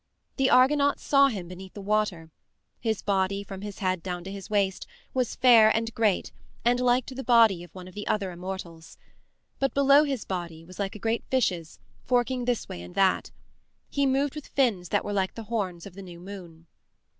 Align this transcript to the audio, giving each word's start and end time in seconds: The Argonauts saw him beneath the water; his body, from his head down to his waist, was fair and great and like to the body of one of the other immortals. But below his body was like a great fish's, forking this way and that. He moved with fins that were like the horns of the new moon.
The 0.37 0.49
Argonauts 0.49 1.03
saw 1.03 1.27
him 1.27 1.47
beneath 1.47 1.73
the 1.75 1.79
water; 1.81 2.31
his 2.79 3.03
body, 3.03 3.43
from 3.43 3.61
his 3.61 3.77
head 3.77 4.01
down 4.01 4.23
to 4.23 4.31
his 4.31 4.49
waist, 4.49 4.87
was 5.13 5.35
fair 5.35 5.69
and 5.75 5.93
great 5.93 6.31
and 6.65 6.79
like 6.79 7.05
to 7.05 7.13
the 7.13 7.23
body 7.23 7.63
of 7.63 7.69
one 7.75 7.87
of 7.87 7.93
the 7.93 8.07
other 8.07 8.31
immortals. 8.31 8.97
But 9.59 9.75
below 9.75 10.03
his 10.03 10.25
body 10.25 10.65
was 10.65 10.79
like 10.79 10.95
a 10.95 10.97
great 10.97 11.23
fish's, 11.29 11.77
forking 12.03 12.45
this 12.45 12.67
way 12.67 12.81
and 12.81 12.95
that. 12.95 13.29
He 13.91 14.07
moved 14.07 14.33
with 14.33 14.47
fins 14.47 14.89
that 14.89 15.05
were 15.05 15.13
like 15.13 15.35
the 15.35 15.43
horns 15.53 15.85
of 15.85 15.93
the 15.93 16.01
new 16.01 16.19
moon. 16.19 16.65